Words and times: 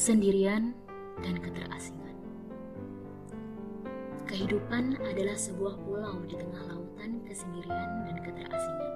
Kesendirian 0.00 0.72
dan 1.20 1.36
keterasingan. 1.44 2.16
Kehidupan 4.24 4.96
adalah 4.96 5.36
sebuah 5.36 5.76
pulau 5.84 6.24
di 6.24 6.40
tengah 6.40 6.72
lautan 6.72 7.20
kesendirian 7.28 8.08
dan 8.08 8.16
keterasingan. 8.24 8.92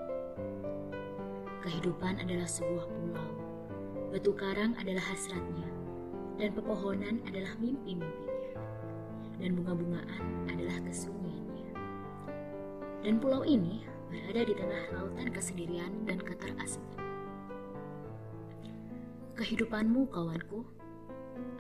Kehidupan 1.61 2.25
adalah 2.25 2.49
sebuah 2.49 2.89
pulau. 2.89 3.29
Batu 4.17 4.33
karang 4.33 4.73
adalah 4.81 5.05
hasratnya, 5.05 5.69
dan 6.41 6.57
pepohonan 6.57 7.21
adalah 7.29 7.53
mimpi-mimpinya, 7.61 8.57
dan 9.45 9.61
bunga-bungaan 9.61 10.25
adalah 10.57 10.81
kesunyiannya. 10.89 11.69
Dan 13.05 13.21
pulau 13.21 13.45
ini 13.45 13.85
berada 14.09 14.41
di 14.41 14.57
tengah 14.57 14.85
lautan 14.97 15.29
kesendirian 15.29 15.93
dan 16.09 16.17
keterasingan. 16.17 17.05
Kehidupanmu, 19.37 20.09
kawanku, 20.09 20.65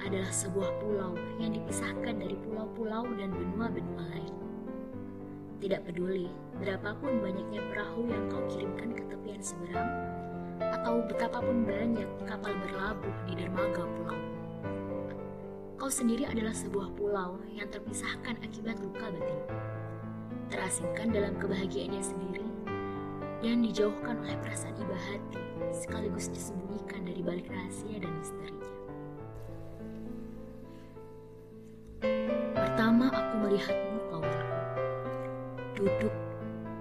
adalah 0.05 0.29
sebuah 0.29 0.71
pulau 0.85 1.17
yang 1.41 1.57
dipisahkan 1.57 2.21
dari 2.21 2.37
pulau-pulau 2.45 3.09
dan 3.17 3.33
benua-benua 3.33 4.05
lain. 4.13 4.35
Tidak 5.65 5.81
peduli 5.89 6.29
berapapun 6.61 7.25
banyaknya 7.25 7.65
perahu 7.73 8.05
yang 8.05 8.29
kau 8.29 8.45
kirimkan 8.53 8.93
ke 8.93 9.03
tepian 9.09 9.41
seberang, 9.41 9.91
atau 10.61 11.01
betapapun 11.09 11.65
banyak 11.65 12.07
kapal 12.29 12.53
berlabuh 12.53 13.17
di 13.25 13.33
dermaga 13.33 13.89
pulau. 13.97 14.21
Kau 15.81 15.89
sendiri 15.89 16.29
adalah 16.29 16.53
sebuah 16.53 16.93
pulau 17.01 17.41
yang 17.57 17.67
terpisahkan 17.73 18.37
akibat 18.45 18.77
luka 18.85 19.09
batin, 19.09 19.41
terasingkan 20.53 21.09
dalam 21.17 21.35
kebahagiaannya 21.41 22.03
sendiri, 22.05 22.49
dan 23.41 23.65
dijauhkan 23.65 24.21
oleh 24.21 24.37
perasaan 24.45 24.77
iba 24.77 24.97
hati, 25.09 25.41
sekaligus 25.73 26.29
disembunyikan 26.29 27.09
dari 27.09 27.25
balik 27.25 27.49
rahasia 27.49 28.05
dan 28.05 28.13
misterinya. 28.21 28.74
Melihatmu 33.55 33.99
kawanku, 34.11 34.47
duduk 35.79 36.15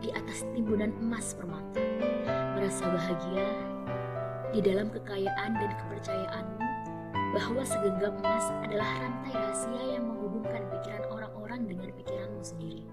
di 0.02 0.10
atas 0.10 0.42
timbunan 0.58 0.90
emas 0.98 1.38
permata, 1.38 1.78
merasa 2.58 2.90
bahagia 2.90 3.46
di 4.50 4.58
dalam 4.58 4.90
kekayaan 4.90 5.54
dan 5.54 5.70
kepercayaanmu 5.70 6.66
bahwa 7.38 7.62
segenggam 7.62 8.18
emas 8.26 8.50
adalah 8.66 8.90
rantai 9.06 9.38
rahasia 9.38 9.84
yang 9.86 10.10
menghubungkan 10.10 10.66
pikiran 10.74 11.06
orang-orang 11.14 11.62
dengan 11.70 11.94
pikiranmu 11.94 12.42
sendiri 12.42 12.90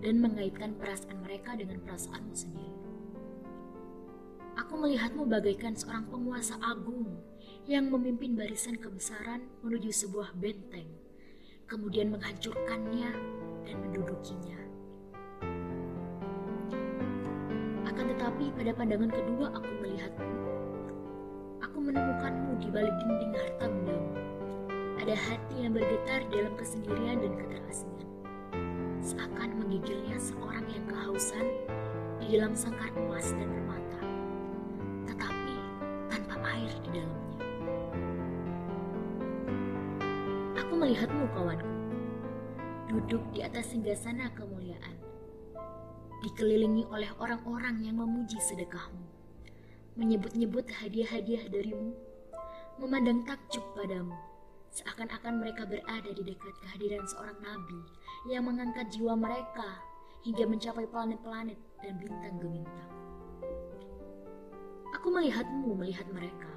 dan 0.00 0.16
mengaitkan 0.16 0.72
perasaan 0.80 1.20
mereka 1.20 1.52
dengan 1.52 1.84
perasaanmu 1.84 2.32
sendiri. 2.32 2.80
Aku 4.56 4.72
melihatmu 4.80 5.28
bagaikan 5.28 5.76
seorang 5.76 6.08
penguasa 6.08 6.56
agung 6.64 7.12
yang 7.68 7.92
memimpin 7.92 8.32
barisan 8.40 8.80
kebesaran 8.80 9.44
menuju 9.60 9.92
sebuah 9.92 10.32
benteng 10.32 11.05
kemudian 11.66 12.14
menghancurkannya 12.14 13.10
dan 13.66 13.76
mendudukinya. 13.82 14.58
Akan 17.90 18.06
tetapi 18.14 18.54
pada 18.54 18.70
pandangan 18.70 19.10
kedua 19.10 19.46
aku 19.50 19.70
melihatmu. 19.82 20.34
Aku 21.66 21.76
menemukanmu 21.82 22.62
di 22.62 22.68
balik 22.70 22.94
dinding 23.02 23.34
harta 23.34 23.66
bendamu. 23.66 24.14
Ada 25.02 25.14
hati 25.18 25.54
yang 25.66 25.74
bergetar 25.74 26.20
dalam 26.30 26.54
kesendirian 26.54 27.18
dan 27.18 27.32
keterasingan. 27.34 28.08
Seakan 29.02 29.50
menggigilnya 29.58 30.18
seorang 30.22 30.66
yang 30.70 30.84
kehausan 30.86 31.46
di 32.22 32.38
dalam 32.38 32.54
sangkar 32.54 32.90
emas 32.94 33.26
dan 33.34 33.46
permata. 33.50 33.95
Melihatmu 40.76 41.24
kawanku, 41.32 41.72
duduk 42.92 43.24
di 43.32 43.40
atas 43.40 43.72
singgasana 43.72 44.28
kemuliaan, 44.36 45.00
dikelilingi 46.20 46.84
oleh 46.92 47.08
orang-orang 47.16 47.80
yang 47.80 47.96
memuji 47.96 48.36
sedekahmu, 48.36 49.08
menyebut-nyebut 49.96 50.68
hadiah-hadiah 50.68 51.48
darimu, 51.48 51.96
memandang 52.76 53.24
takjub 53.24 53.64
padamu, 53.72 54.12
seakan-akan 54.68 55.40
mereka 55.40 55.64
berada 55.64 56.12
di 56.12 56.20
dekat 56.20 56.52
kehadiran 56.60 57.08
seorang 57.08 57.40
nabi 57.40 57.80
yang 58.28 58.44
mengangkat 58.44 58.84
jiwa 58.92 59.16
mereka 59.16 59.80
hingga 60.28 60.44
mencapai 60.44 60.84
planet-planet 60.92 61.56
dan 61.80 61.96
bintang 61.96 62.36
gemintang. 62.36 62.92
Aku 64.92 65.08
melihatmu 65.08 65.72
melihat 65.72 66.04
mereka 66.12 66.52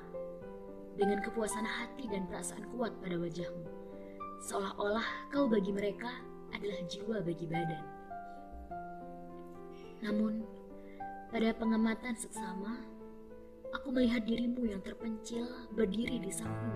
dengan 0.99 1.23
kepuasan 1.23 1.63
hati 1.63 2.11
dan 2.11 2.27
perasaan 2.27 2.67
kuat 2.75 2.91
pada 2.99 3.15
wajahmu 3.15 3.78
seolah-olah 4.39 5.03
kau 5.35 5.51
bagi 5.51 5.75
mereka 5.75 6.09
adalah 6.55 6.79
jiwa 6.87 7.19
bagi 7.19 7.45
badan. 7.45 7.85
Namun, 9.99 10.47
pada 11.29 11.51
pengamatan 11.59 12.15
seksama, 12.15 12.79
aku 13.75 13.91
melihat 13.91 14.23
dirimu 14.23 14.63
yang 14.63 14.79
terpencil 14.79 15.43
berdiri 15.75 16.23
di 16.23 16.31
samping. 16.31 16.71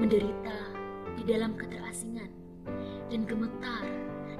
Menderita 0.00 0.56
di 1.20 1.22
dalam 1.28 1.54
keterasingan 1.60 2.32
dan 3.12 3.20
gemetar 3.28 3.84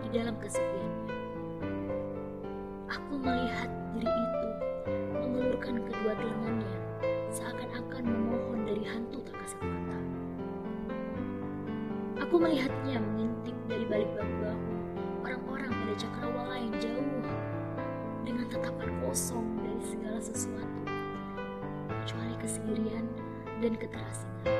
di 0.04 0.08
dalam 0.12 0.34
kesepiannya. 0.40 1.14
Aku 2.86 3.12
melihat 3.20 3.70
diri 3.92 4.08
itu 4.08 4.48
mengelurkan 5.20 5.84
kedua 5.84 6.12
telinganya 6.16 6.45
Aku 12.36 12.44
melihatnya 12.44 13.00
mengintip 13.00 13.56
dari 13.64 13.88
balik 13.88 14.12
bahu-bahu 14.12 14.68
orang-orang 15.24 15.72
pada 15.72 15.94
cakrawala 15.96 16.60
yang 16.60 16.76
jauh. 16.84 17.24
Dengan 18.28 18.44
tatapan 18.52 18.92
kosong 19.00 19.56
dari 19.64 19.80
segala 19.80 20.20
sesuatu. 20.20 20.80
Kecuali 21.88 22.36
kesendirian 22.36 23.08
dan 23.64 23.72
keterasingan. 23.80 24.52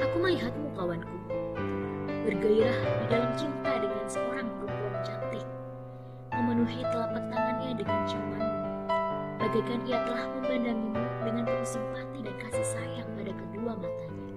Aku 0.00 0.16
melihatmu 0.16 0.72
kawanku. 0.72 1.16
Bergairah 2.24 2.80
di 2.88 3.04
dalam 3.12 3.36
cinta 3.36 3.72
dengan 3.84 4.06
seorang 4.08 4.48
perempuan 4.48 4.96
cantik. 5.04 5.44
Memenuhi 6.32 6.80
telapak 6.88 7.20
tangannya 7.28 7.84
dengan 7.84 8.00
ciumanmu 8.08 8.25
bagaikan 9.56 9.88
ia 9.88 10.04
telah 10.04 10.28
memandangimu 10.36 11.04
dengan 11.24 11.44
penuh 11.48 11.64
simpati 11.64 12.20
dan 12.20 12.36
kasih 12.44 12.66
sayang 12.76 13.08
pada 13.16 13.32
kedua 13.32 13.72
matanya 13.72 14.36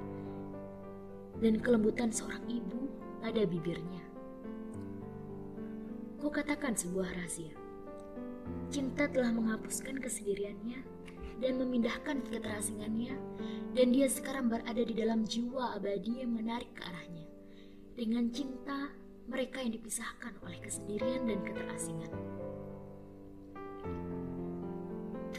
dan 1.43 1.53
kelembutan 1.59 2.07
seorang 2.07 2.39
ibu 2.47 2.87
pada 3.19 3.43
bibirnya. 3.43 3.99
Ku 6.23 6.31
katakan 6.31 6.71
sebuah 6.71 7.11
rahasia. 7.19 7.51
Cinta 8.71 9.11
telah 9.11 9.35
menghapuskan 9.35 9.99
kesendiriannya 9.99 10.87
dan 11.43 11.53
memindahkan 11.59 12.23
keterasingannya 12.23 13.19
dan 13.75 13.91
dia 13.91 14.07
sekarang 14.07 14.47
berada 14.47 14.79
di 14.79 14.95
dalam 14.95 15.27
jiwa 15.27 15.75
abadi 15.75 16.23
yang 16.23 16.31
menarik 16.31 16.71
ke 16.71 16.79
arahnya. 16.87 17.27
Dengan 17.91 18.31
cinta 18.31 18.87
mereka 19.27 19.59
yang 19.59 19.75
dipisahkan 19.75 20.39
oleh 20.47 20.63
kesendirian 20.63 21.27
dan 21.27 21.43
keterasingan. 21.43 22.28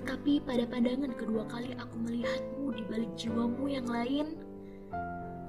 Tetapi 0.00 0.40
pada 0.48 0.64
pandangan 0.64 1.12
kedua 1.12 1.44
kali 1.44 1.76
aku 1.76 1.96
melihatmu 2.00 2.72
di 2.72 2.82
balik 2.88 3.12
jiwamu 3.20 3.68
yang 3.68 3.84
lain, 3.84 4.32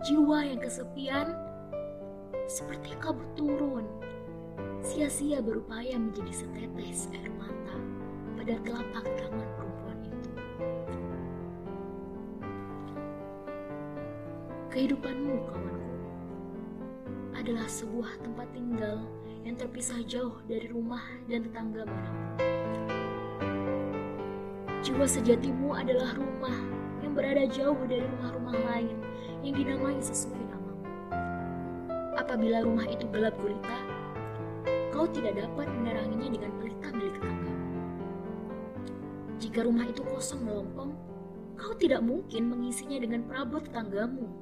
jiwa 0.03 0.43
yang 0.43 0.59
kesepian, 0.59 1.31
seperti 2.51 2.91
kabut 2.99 3.23
turun, 3.39 3.87
sia-sia 4.83 5.39
berupaya 5.39 5.95
menjadi 5.95 6.43
setetes 6.43 7.07
air 7.15 7.31
mata 7.39 7.79
pada 8.35 8.59
telapak 8.67 9.05
tangan 9.15 9.47
perempuan 9.55 9.99
itu. 10.03 10.31
Kehidupanmu, 14.67 15.35
kawanku, 15.47 15.95
adalah 17.39 17.71
sebuah 17.71 18.19
tempat 18.19 18.51
tinggal 18.51 18.99
yang 19.47 19.55
terpisah 19.55 20.03
jauh 20.03 20.43
dari 20.43 20.67
rumah 20.67 21.07
dan 21.31 21.47
tetangga 21.47 21.87
mana 21.87 22.11
pun. 22.35 22.50
Jiwa 24.81 25.05
sejatimu 25.05 25.77
adalah 25.77 26.17
rumah 26.17 26.57
yang 27.05 27.13
berada 27.13 27.45
jauh 27.45 27.77
dari 27.85 28.01
rumah-rumah 28.01 28.57
lain 28.65 28.97
yang 29.45 29.53
dinamai 29.53 30.01
sesuai 30.01 30.41
namamu. 30.41 30.89
Apabila 32.17 32.65
rumah 32.65 32.89
itu 32.89 33.05
gelap 33.13 33.37
gulita, 33.37 33.77
kau 34.89 35.05
tidak 35.13 35.37
dapat 35.37 35.69
meneranginya 35.69 36.33
dengan 36.33 36.51
pelita 36.57 36.87
milik 36.97 37.13
tetanggamu. 37.13 37.65
Jika 39.37 39.59
rumah 39.69 39.85
itu 39.85 40.01
kosong 40.01 40.49
melompong, 40.49 40.97
kau 41.61 41.77
tidak 41.77 42.01
mungkin 42.01 42.49
mengisinya 42.49 43.05
dengan 43.05 43.21
perabot 43.29 43.61
tetanggamu. 43.61 44.33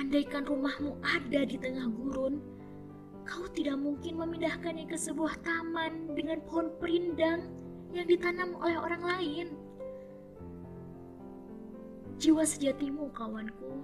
Andaikan 0.00 0.48
rumahmu 0.48 0.96
ada 1.04 1.44
di 1.44 1.60
tengah 1.60 1.84
gurun, 1.92 2.40
kau 3.28 3.44
tidak 3.52 3.76
mungkin 3.76 4.24
memindahkannya 4.24 4.88
ke 4.88 4.96
sebuah 4.96 5.36
taman 5.44 6.16
dengan 6.16 6.40
pohon 6.48 6.72
perindang 6.80 7.44
yang 7.96 8.08
ditanam 8.12 8.52
oleh 8.60 8.76
orang 8.76 9.00
lain. 9.00 9.48
Jiwa 12.20 12.44
sejatimu, 12.44 13.08
kawanku, 13.16 13.80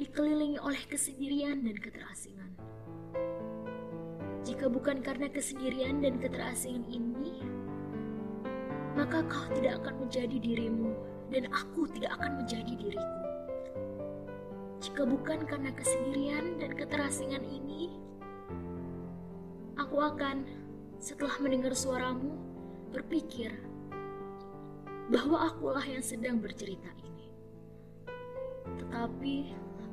dikelilingi 0.00 0.56
oleh 0.56 0.80
kesendirian 0.88 1.60
dan 1.60 1.76
keterasingan. 1.76 2.52
Jika 4.48 4.72
bukan 4.72 5.04
karena 5.04 5.28
kesendirian 5.28 6.00
dan 6.00 6.16
keterasingan 6.16 6.88
ini, 6.88 7.44
maka 8.96 9.20
kau 9.28 9.44
tidak 9.52 9.84
akan 9.84 10.08
menjadi 10.08 10.36
dirimu 10.40 10.96
dan 11.28 11.52
aku 11.52 11.84
tidak 11.92 12.16
akan 12.16 12.44
menjadi 12.44 12.72
diriku. 12.80 13.20
Jika 14.80 15.02
bukan 15.04 15.44
karena 15.44 15.68
kesendirian 15.76 16.56
dan 16.56 16.72
keterasingan 16.72 17.44
ini, 17.44 17.92
aku 19.76 20.00
akan 20.00 20.48
setelah 20.98 21.38
mendengar 21.38 21.74
suaramu 21.78 22.34
berpikir 22.90 23.54
bahwa 25.08 25.48
akulah 25.48 25.82
yang 25.86 26.04
sedang 26.04 26.42
bercerita 26.42 26.90
ini. 27.00 27.26
Tetapi 28.82 29.34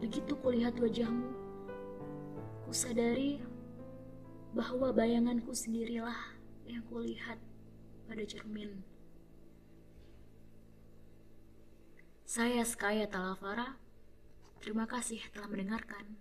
begitu 0.03 0.35
kulihat 0.41 0.75
wajahmu, 0.81 1.31
kusadari 2.67 3.39
bahwa 4.51 4.91
bayanganku 4.91 5.55
sendirilah 5.55 6.35
yang 6.67 6.83
kulihat 6.89 7.39
pada 8.09 8.23
cermin. 8.27 8.83
Saya 12.25 12.65
Skaya 12.67 13.07
Talavara. 13.07 13.79
Terima 14.59 14.89
kasih 14.89 15.21
telah 15.29 15.45
mendengarkan. 15.45 16.17